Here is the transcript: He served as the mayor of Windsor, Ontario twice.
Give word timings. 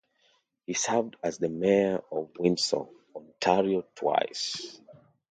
He 0.65 0.73
served 0.73 1.17
as 1.21 1.37
the 1.37 1.47
mayor 1.47 2.01
of 2.11 2.31
Windsor, 2.39 2.85
Ontario 3.15 3.83
twice. 3.93 4.81